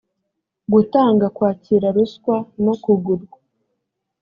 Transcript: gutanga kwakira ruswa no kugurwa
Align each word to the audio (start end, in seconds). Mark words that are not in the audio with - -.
gutanga 0.73 1.25
kwakira 1.35 1.87
ruswa 1.95 2.35
no 2.63 2.73
kugurwa 2.83 3.37